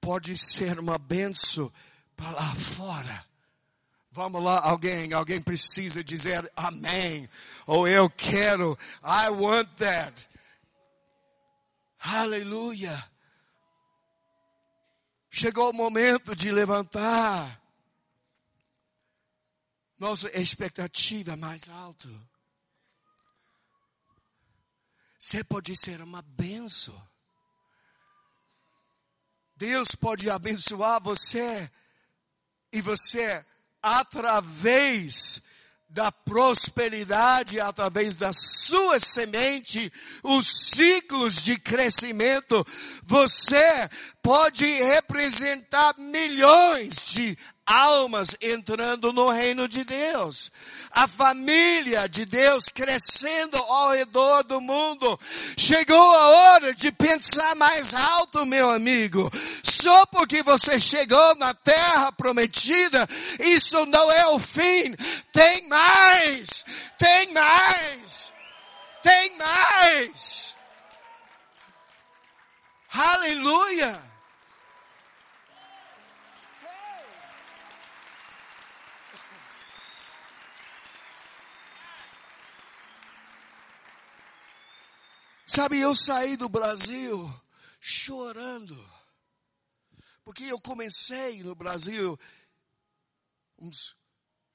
[0.00, 1.72] pode ser uma benção
[2.14, 3.24] para lá fora.
[4.10, 7.28] Vamos lá, alguém, alguém precisa dizer amém.
[7.66, 10.27] Ou eu quero, I want that.
[11.98, 13.10] Aleluia.
[15.30, 17.62] Chegou o momento de levantar
[19.98, 22.08] nossa expectativa mais alta.
[25.18, 27.08] Você pode ser uma benção.
[29.56, 31.70] Deus pode abençoar você
[32.72, 33.44] e você
[33.82, 35.42] através
[35.88, 39.90] da prosperidade, através da sua semente,
[40.22, 42.66] os ciclos de crescimento,
[43.02, 43.88] você
[44.22, 50.50] pode representar milhões de almas entrando no reino de Deus.
[50.90, 55.20] A família de Deus crescendo ao redor do mundo.
[55.56, 59.30] Chegou a hora de pensar mais alto, meu amigo.
[59.62, 63.06] Só porque você chegou na terra prometida,
[63.38, 64.96] isso não é o fim.
[65.32, 66.64] Tem mais!
[66.98, 68.32] Tem mais!
[69.02, 70.54] Tem mais!
[72.90, 74.17] Aleluia!
[85.48, 87.34] Sabe, eu saí do Brasil
[87.80, 88.76] chorando.
[90.22, 92.20] Porque eu comecei no Brasil
[93.58, 93.96] uns,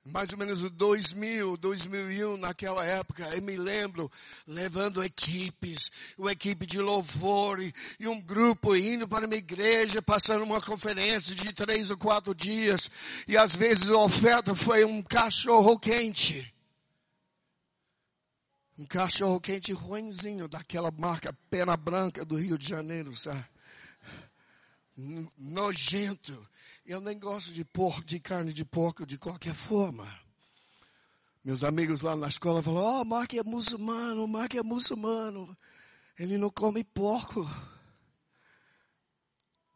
[0.05, 4.09] mais ou menos 2000, 2001, naquela época, eu me lembro,
[4.45, 10.43] levando equipes, uma equipe de louvor e, e um grupo indo para uma igreja, passando
[10.43, 12.87] uma conferência de três ou quatro dias,
[13.27, 16.52] e às vezes a oferta foi um cachorro quente.
[18.83, 23.45] Um cachorro quente ruimzinho, daquela marca Pena Branca do Rio de Janeiro, sabe?
[25.37, 26.45] Nojento.
[26.85, 30.05] Eu nem gosto de porco, de carne de porco de qualquer forma.
[31.45, 35.57] Meus amigos lá na escola falaram, oh, Mark é muçulmano, Mark é muçulmano.
[36.19, 37.49] Ele não come porco.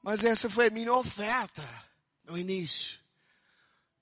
[0.04, 1.64] Mas essa foi a minha oferta
[2.26, 3.00] no início.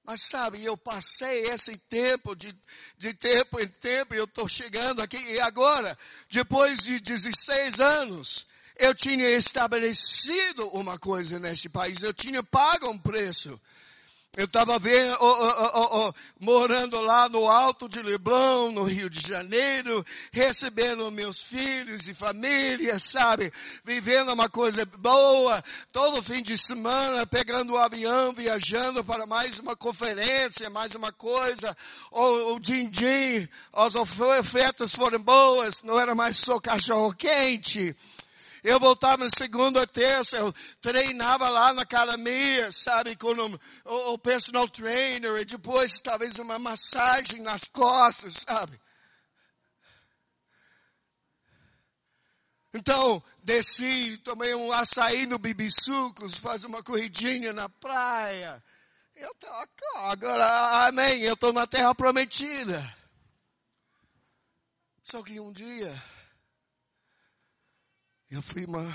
[0.06, 2.56] Mas sabe, eu passei esse tempo, de,
[2.96, 5.98] de tempo em tempo, e eu estou chegando aqui, e agora,
[6.30, 8.46] depois de 16 anos,
[8.78, 13.60] eu tinha estabelecido uma coisa neste país, eu tinha pago um preço.
[14.38, 20.06] Eu estava oh, oh, oh, morando lá no alto de Leblon, no Rio de Janeiro,
[20.30, 23.52] recebendo meus filhos e família, sabe?
[23.86, 29.76] Vivendo uma coisa boa, todo fim de semana, pegando o avião, viajando para mais uma
[29.76, 31.76] conferência, mais uma coisa.
[32.12, 37.96] O, o din-din, as ofertas foram boas, não era mais só cachorro quente.
[38.66, 40.52] Eu voltava na segunda, terça, eu
[40.82, 46.58] treinava lá na academia, sabe, com o, o, o personal trainer, e depois talvez uma
[46.58, 48.82] massagem nas costas, sabe.
[52.74, 58.64] Então, desci, tomei um açaí no Bibisucos, faz uma corridinha na praia.
[59.16, 59.48] Eu tô
[59.94, 62.98] agora, amém, eu estou na terra prometida.
[65.04, 65.94] Só que um dia,
[68.30, 68.86] eu fui uma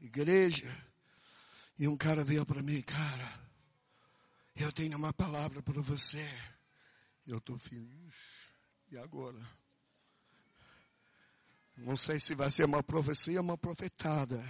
[0.00, 0.70] igreja
[1.78, 3.44] e um cara veio para mim, cara,
[4.54, 6.28] eu tenho uma palavra para você.
[7.26, 8.50] Eu estou feliz.
[8.90, 9.38] E agora?
[11.76, 14.42] Não sei se vai ser uma profecia ou uma profetada.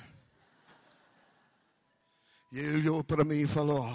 [2.53, 3.89] E ele olhou para mim e falou: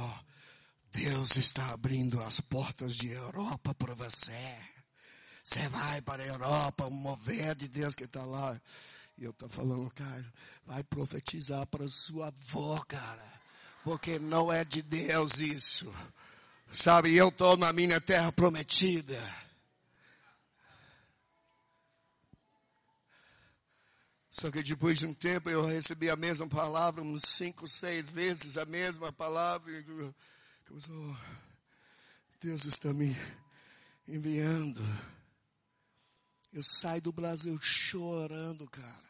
[0.92, 4.58] Deus está abrindo as portas de Europa para você.
[5.44, 8.60] Você vai para a Europa, o mover de Deus que está lá.
[9.20, 10.34] E eu estou falando, cara,
[10.66, 13.34] vai profetizar para sua avó, cara.
[13.84, 15.94] Porque não é de Deus isso.
[16.72, 19.20] Sabe, eu estou na minha terra prometida.
[24.32, 28.58] Só que depois de um tempo eu recebi a mesma palavra, uns cinco, seis vezes
[28.58, 29.70] a mesma palavra.
[29.70, 29.84] E
[30.66, 31.18] começou,
[32.40, 33.14] Deus está me
[34.08, 34.82] enviando.
[36.54, 39.09] Eu saio do Brasil chorando, cara.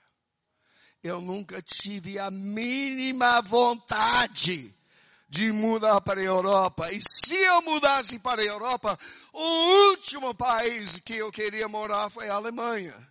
[1.01, 4.75] Eu nunca tive a mínima vontade
[5.29, 6.91] de mudar para a Europa.
[6.91, 8.99] E se eu mudasse para a Europa,
[9.31, 13.07] o último país que eu queria morar foi a Alemanha.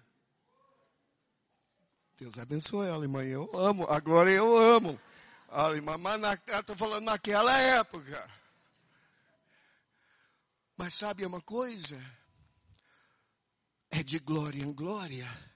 [2.18, 3.30] Deus abençoe a Alemanha.
[3.30, 5.00] Eu amo, agora eu amo
[5.48, 5.98] a Alemanha.
[5.98, 8.28] Mas estou falando naquela época.
[10.76, 12.04] Mas sabe uma coisa?
[13.90, 15.47] É de glória em glória.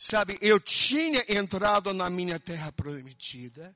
[0.00, 3.74] Sabe, eu tinha entrado na minha terra prometida.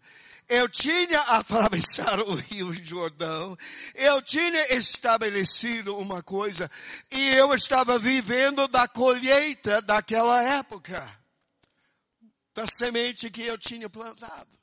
[0.49, 3.57] Eu tinha atravessado o rio Jordão.
[3.93, 6.70] Eu tinha estabelecido uma coisa.
[7.11, 11.03] E eu estava vivendo da colheita daquela época.
[12.55, 14.57] Da semente que eu tinha plantado.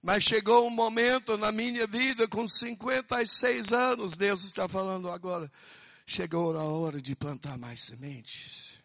[0.00, 5.50] Mas chegou um momento na minha vida, com 56 anos, Deus está falando agora,
[6.06, 8.79] chegou a hora de plantar mais sementes.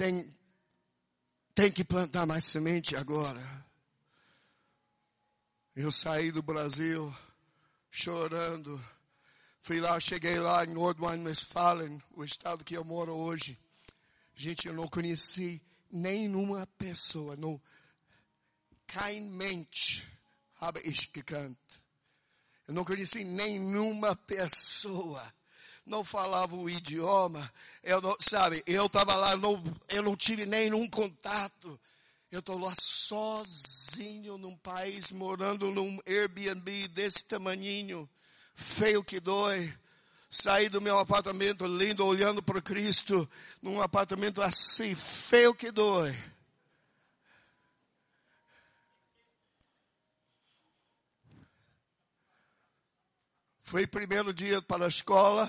[0.00, 0.34] Tem,
[1.54, 3.66] tem que plantar mais semente agora.
[5.76, 7.14] Eu saí do Brasil
[7.90, 8.82] chorando.
[9.58, 13.58] Fui lá, cheguei lá em Nordrhein-Westfalen, o estado que eu moro hoje.
[14.34, 17.60] Gente, eu não conheci nenhuma pessoa, não,
[18.86, 20.02] kein Mensch
[20.62, 21.58] habe ich gekannt.
[22.66, 25.30] Eu não conheci nenhuma pessoa.
[25.90, 27.52] Não falava o idioma.
[27.82, 31.78] Eu não, sabe, eu estava lá, não, eu não tive nenhum contato.
[32.30, 38.08] Eu estou lá sozinho num país, morando num Airbnb desse tamaninho,
[38.54, 39.76] feio que dói
[40.32, 43.28] saí do meu apartamento lindo, olhando para Cristo,
[43.60, 46.16] num apartamento assim, feio que dói.
[53.58, 55.48] Foi primeiro dia para a escola,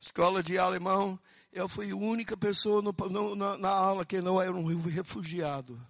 [0.00, 1.18] escola de alemão.
[1.52, 5.80] Eu fui a única pessoa no, no, na, na aula que não era um refugiado.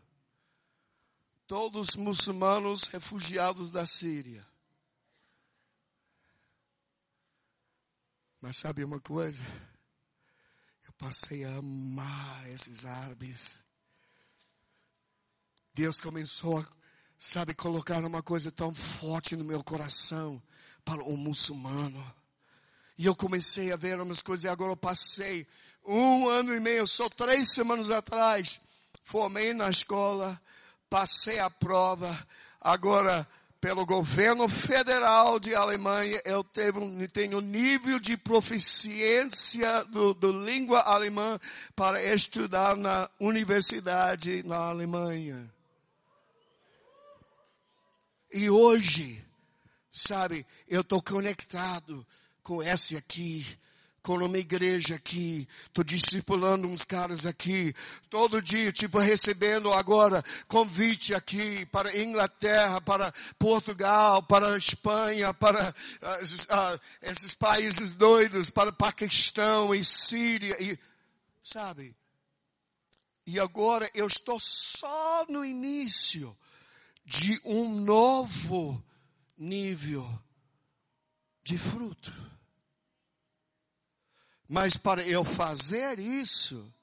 [1.47, 4.47] Todos muçulmanos refugiados da Síria.
[8.41, 9.43] Mas sabe uma coisa?
[10.87, 13.59] Eu passei a amar esses árabes.
[15.75, 16.67] Deus começou a,
[17.17, 20.43] sabe, colocar uma coisa tão forte no meu coração
[20.85, 22.18] para o muçulmano.
[22.99, 25.47] E eu comecei a ver umas coisas e agora eu passei
[25.87, 28.61] um ano e meio, só três semanas atrás,
[29.05, 30.39] formei na escola,
[30.91, 32.15] passei a prova,
[32.61, 33.27] agora
[33.61, 41.39] pelo governo federal de Alemanha, eu tenho nível de proficiência do, do língua alemã
[41.75, 45.53] para estudar na universidade na Alemanha.
[48.33, 49.25] E hoje,
[49.91, 52.07] sabe, eu estou conectado
[52.49, 53.47] com esse aqui,
[54.03, 57.75] com uma igreja aqui, estou discipulando uns caras aqui,
[58.09, 66.25] todo dia, tipo, recebendo agora convite aqui para Inglaterra, para Portugal, para Espanha, para uh,
[66.25, 70.79] uh, esses países doidos, para Paquistão e Síria, e,
[71.43, 71.95] sabe?
[73.27, 76.35] E agora eu estou só no início
[77.05, 78.83] de um novo
[79.37, 80.09] nível
[81.49, 82.38] de fruto.
[84.49, 86.75] Mas para eu fazer isso,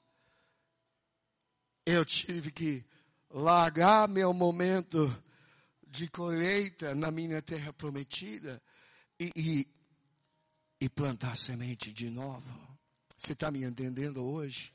[1.84, 2.84] eu tive que
[3.28, 5.12] largar meu momento
[5.86, 8.62] de colheita na minha terra prometida
[9.18, 9.68] e, e,
[10.80, 12.78] e plantar semente de novo.
[13.16, 14.72] Você está me entendendo hoje?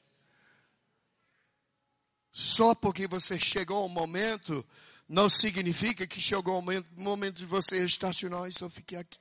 [2.31, 4.65] Só porque você chegou ao momento,
[5.07, 9.19] não significa que chegou o momento, momento de você estacionar e só ficar aqui.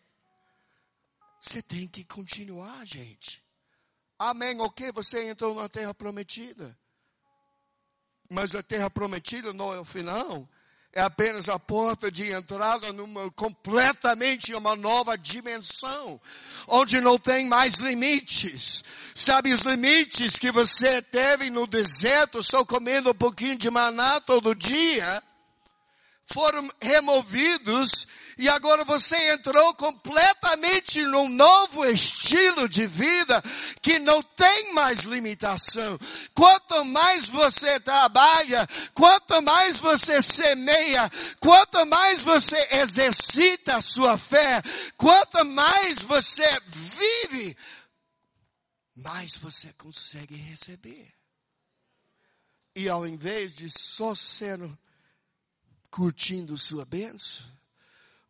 [1.41, 3.43] Você tem que continuar, gente.
[4.23, 6.77] Amém, ok, você entrou na terra prometida.
[8.29, 10.47] Mas a terra prometida não é o final.
[10.93, 16.21] É apenas a porta de entrada numa completamente uma nova dimensão,
[16.68, 18.85] onde não tem mais limites.
[19.14, 24.55] Sabe os limites que você teve no deserto, só comendo um pouquinho de maná todo
[24.55, 25.23] dia?
[26.33, 28.07] Foram removidos
[28.39, 33.43] e agora você entrou completamente num novo estilo de vida
[33.83, 35.99] que não tem mais limitação.
[36.33, 44.62] Quanto mais você trabalha, quanto mais você semeia, quanto mais você exercita a sua fé,
[44.97, 47.57] quanto mais você vive,
[48.97, 51.12] mais você consegue receber.
[52.74, 54.59] E ao invés de só ser
[55.91, 57.45] curtindo sua bênção,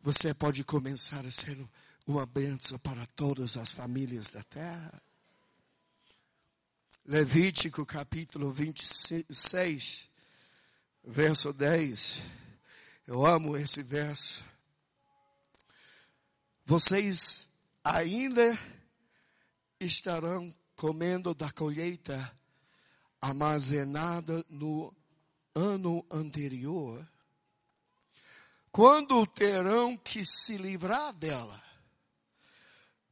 [0.01, 1.57] você pode começar a ser
[2.07, 5.01] uma bênção para todas as famílias da terra.
[7.05, 10.09] Levítico capítulo 26,
[11.03, 12.21] verso 10.
[13.07, 14.43] Eu amo esse verso.
[16.65, 17.47] Vocês
[17.83, 18.57] ainda
[19.79, 22.31] estarão comendo da colheita
[23.19, 24.95] armazenada no
[25.53, 27.07] ano anterior,
[28.71, 31.61] quando terão que se livrar dela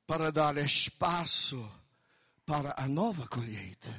[0.08, 1.70] para dar espaço
[2.46, 3.90] para a nova colheita.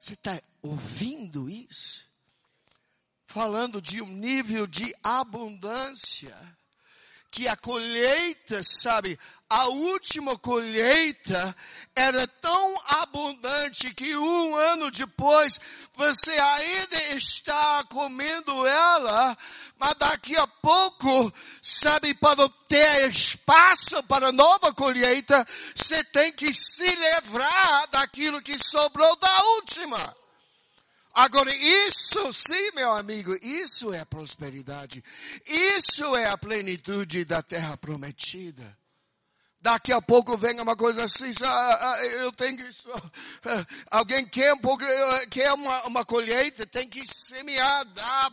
[0.00, 2.08] Você está ouvindo isso?
[3.24, 6.34] Falando de um nível de abundância
[7.38, 9.16] que a colheita, sabe,
[9.48, 11.54] a última colheita
[11.94, 15.60] era tão abundante que um ano depois
[15.94, 19.38] você ainda está comendo ela,
[19.78, 21.32] mas daqui a pouco,
[21.62, 29.14] sabe, para ter espaço para nova colheita, você tem que se livrar daquilo que sobrou
[29.14, 30.16] da última.
[31.18, 35.02] Agora, isso sim, meu amigo, isso é prosperidade.
[35.44, 38.78] Isso é a plenitude da terra prometida.
[39.60, 42.58] Daqui a pouco vem uma coisa assim, ah, ah, eu tenho.
[43.44, 44.84] Ah, alguém quer um pouco,
[45.28, 48.32] quer uma, uma colheita, tem que semear, dar,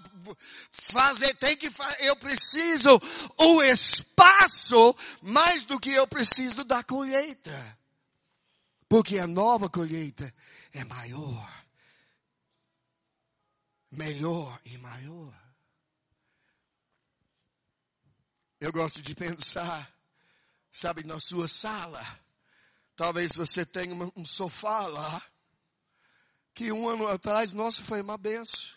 [0.71, 3.01] fazer, tem que eu preciso
[3.37, 7.77] o espaço mais do que eu preciso da colheita.
[8.87, 10.31] Porque a nova colheita
[10.71, 11.64] é maior
[13.95, 15.33] melhor e maior.
[18.59, 19.93] Eu gosto de pensar,
[20.71, 22.03] sabe, na sua sala.
[22.95, 25.21] Talvez você tenha um sofá lá,
[26.53, 28.73] que um ano atrás, nossa, foi uma benção.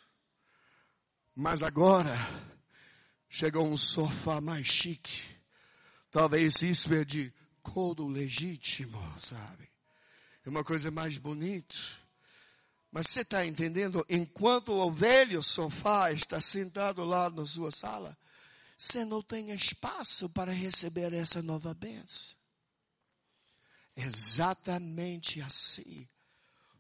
[1.35, 2.17] Mas agora,
[3.29, 5.23] chegou um sofá mais chique.
[6.11, 9.69] Talvez isso é de couro legítimo, sabe?
[10.45, 11.77] É uma coisa mais bonita.
[12.91, 14.05] Mas você está entendendo?
[14.09, 18.17] Enquanto o velho sofá está sentado lá na sua sala,
[18.77, 22.37] você não tem espaço para receber essa nova bênção.
[23.97, 26.09] Exatamente assim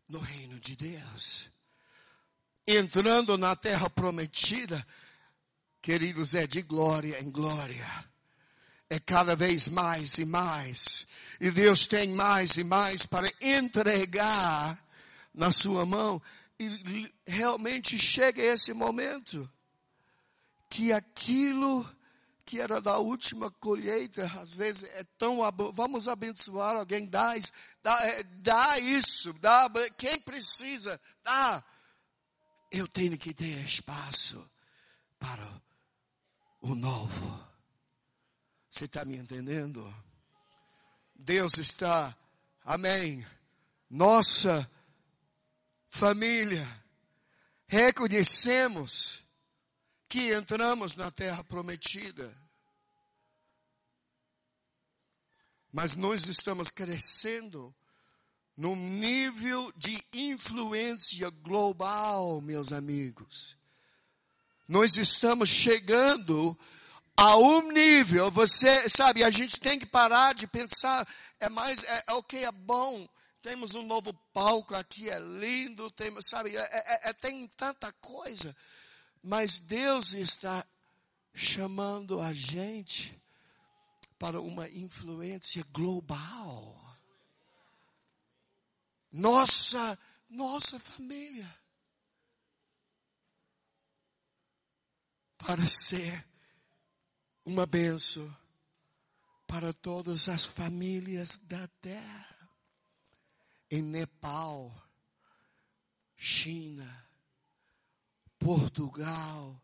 [0.09, 1.51] no reino de Deus.
[2.67, 4.87] Entrando na terra prometida,
[5.83, 7.87] queridos, é de glória em glória.
[8.89, 11.07] É cada vez mais e mais.
[11.41, 14.83] E Deus tem mais e mais para entregar
[15.39, 16.21] na sua mão
[16.59, 19.49] e realmente chega esse momento
[20.69, 21.89] que aquilo
[22.45, 25.39] que era da última colheita, às vezes é tão
[25.73, 27.35] vamos abençoar alguém, dá,
[27.83, 31.63] dá, é, dá isso, dá, quem precisa, dá.
[32.71, 34.45] Eu tenho que ter espaço
[35.21, 35.47] para
[36.61, 37.49] o novo.
[38.69, 39.87] Você está me entendendo?
[41.15, 42.17] Deus está,
[42.65, 43.25] amém.
[43.89, 44.69] Nossa
[45.89, 46.67] família,
[47.67, 49.25] reconhecemos
[50.09, 52.35] que entramos na terra prometida.
[55.73, 57.75] Mas nós estamos crescendo
[58.57, 63.57] num nível de influência global, meus amigos.
[64.67, 66.59] Nós estamos chegando
[67.17, 71.07] a um nível, você sabe, a gente tem que parar de pensar,
[71.41, 73.09] é mais, é, é ok, é bom,
[73.41, 78.57] temos um novo palco aqui, é lindo, tem, sabe, é, é, é, tem tanta coisa.
[79.23, 80.67] Mas Deus está
[81.35, 83.21] chamando a gente
[84.19, 86.77] para uma influência global.
[89.13, 91.49] Nossa, nossa família.
[95.39, 96.27] Para ser
[97.45, 98.37] uma benção
[99.47, 102.38] para todas as famílias da terra
[103.71, 104.75] em Nepal,
[106.17, 107.07] China,
[108.39, 109.61] Portugal,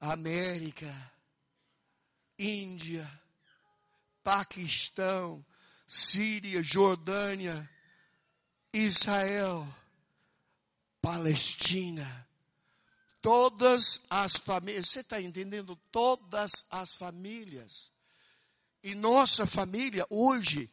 [0.00, 1.12] América,
[2.38, 3.08] Índia,
[4.22, 5.44] Paquistão,
[5.86, 7.68] Síria, Jordânia,
[8.72, 9.66] Israel,
[11.02, 12.28] Palestina,
[13.20, 15.76] todas as famílias, você está entendendo?
[15.90, 17.90] Todas as famílias.
[18.82, 20.70] E nossa família hoje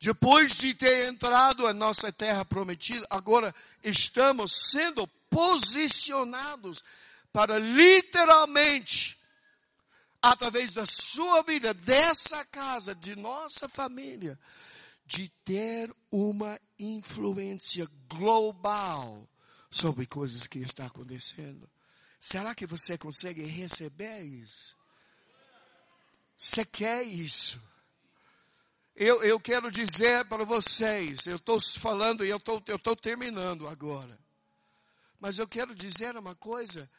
[0.00, 6.82] depois de ter entrado a nossa terra prometida, agora estamos sendo posicionados
[7.32, 9.18] para literalmente
[10.22, 14.38] através da sua vida, dessa casa, de nossa família,
[15.06, 19.28] de ter uma influência global
[19.70, 21.68] sobre coisas que estão acontecendo.
[22.20, 24.76] Será que você consegue receber isso?
[26.36, 27.60] Você quer isso?
[29.00, 33.68] Eu, eu quero dizer para vocês, eu estou falando e eu estou eu tô terminando
[33.68, 34.18] agora.
[35.20, 36.90] Mas eu quero dizer uma coisa: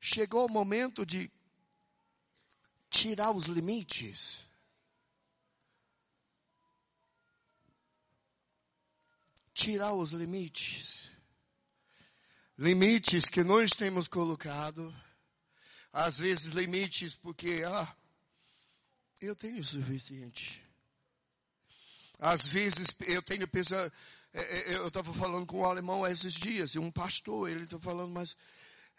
[0.00, 1.30] chegou o momento de
[2.90, 4.44] tirar os limites.
[9.54, 11.12] Tirar os limites.
[12.58, 14.92] Limites que nós temos colocado.
[15.92, 17.96] Às vezes limites porque, ah,
[19.20, 20.68] eu tenho o suficiente.
[22.20, 23.90] Às vezes eu tenho pessoa,
[24.34, 27.78] é, é, eu estava falando com um alemão esses dias, e um pastor, ele está
[27.78, 28.36] falando, mas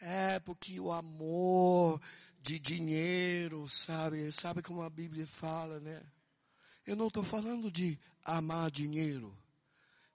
[0.02, 2.02] é porque o amor
[2.42, 4.32] de dinheiro, sabe?
[4.32, 6.02] Sabe como a Bíblia fala, né?
[6.86, 9.38] Eu não estou falando de amar dinheiro.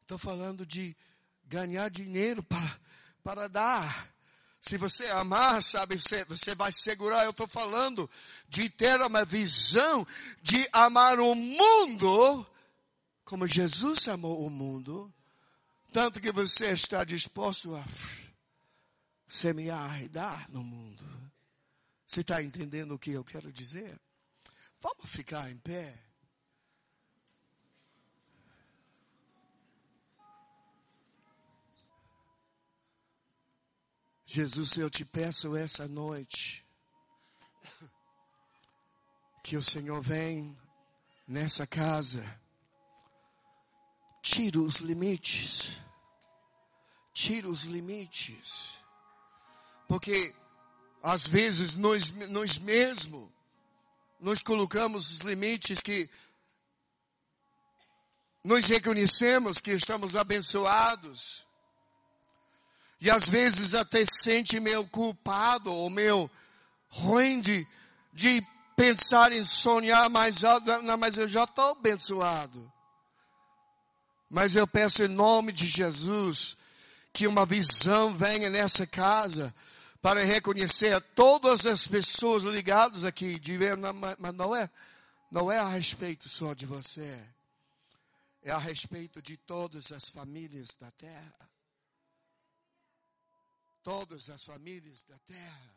[0.02, 0.96] Estou falando de
[1.44, 2.80] ganhar dinheiro para,
[3.22, 4.12] para dar.
[4.60, 7.24] Se você amar, sabe, você, você vai segurar.
[7.24, 8.10] Eu estou falando
[8.48, 10.04] de ter uma visão
[10.42, 12.44] de amar o mundo
[13.26, 15.12] como Jesus amou o mundo.
[15.92, 17.84] Tanto que você está disposto a
[19.26, 21.04] semear e dar no mundo.
[22.06, 24.00] Você está entendendo o que eu quero dizer?
[24.80, 26.00] Vamos ficar em pé.
[34.24, 36.64] Jesus, eu te peço essa noite
[39.42, 40.56] que o Senhor vem
[41.26, 42.24] nessa casa,
[44.26, 45.78] tira os limites,
[47.12, 48.70] tira os limites,
[49.86, 50.34] porque
[51.00, 53.30] às vezes nós, nós mesmos,
[54.20, 56.10] nós colocamos os limites que
[58.42, 61.46] nós reconhecemos que estamos abençoados.
[63.00, 66.28] E às vezes até sente meio culpado ou meio
[66.88, 67.64] ruim de,
[68.12, 70.66] de pensar em sonhar mais alto.
[70.98, 72.72] Mas eu já estou abençoado.
[74.28, 76.56] Mas eu peço em nome de Jesus
[77.12, 79.54] que uma visão venha nessa casa
[80.02, 84.70] para reconhecer todas as pessoas ligadas aqui, de ver, mas não é,
[85.30, 87.18] não é a respeito só de você,
[88.42, 91.50] é a respeito de todas as famílias da terra.
[93.82, 95.76] Todas as famílias da terra.